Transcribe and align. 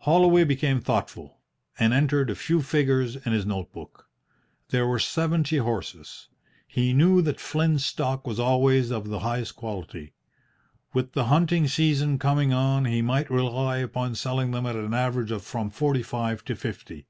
Holloway 0.00 0.44
became 0.44 0.78
thoughtful, 0.82 1.38
and 1.78 1.94
entered 1.94 2.28
a 2.28 2.34
few 2.34 2.60
figures 2.60 3.16
in 3.16 3.32
his 3.32 3.46
note 3.46 3.72
book. 3.72 4.10
There 4.68 4.86
were 4.86 4.98
seventy 4.98 5.56
horses. 5.56 6.28
He 6.68 6.92
knew 6.92 7.22
that 7.22 7.40
Flynn's 7.40 7.86
stock 7.86 8.26
was 8.26 8.38
always 8.38 8.90
of 8.92 9.08
the 9.08 9.20
highest 9.20 9.56
quality. 9.56 10.12
With 10.92 11.12
the 11.12 11.28
hunting 11.32 11.66
season 11.66 12.18
coming 12.18 12.52
on 12.52 12.84
he 12.84 13.00
might 13.00 13.30
rely 13.30 13.78
upon 13.78 14.16
selling 14.16 14.50
them 14.50 14.66
at 14.66 14.76
an 14.76 14.92
average 14.92 15.30
of 15.30 15.42
from 15.44 15.70
forty 15.70 16.02
five 16.02 16.44
to 16.44 16.54
fifty. 16.56 17.06